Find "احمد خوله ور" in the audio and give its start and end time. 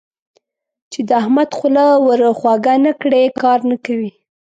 1.21-2.21